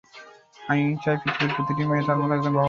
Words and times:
আমি 0.61 0.83
চাই, 1.03 1.15
পৃথিবীর 1.21 1.51
প্রতিটি 1.55 1.83
মেয়ে 1.83 2.05
তাঁর 2.07 2.17
মতো 2.17 2.33
একজন 2.33 2.43
বাবা 2.43 2.45
যেন 2.45 2.47
পায়। 2.47 2.59